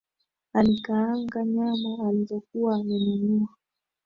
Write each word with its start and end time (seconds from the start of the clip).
Alikaanga 0.53 1.43
nyama 1.45 2.07
alizokuwa 2.09 2.75
amenunua 2.75 3.47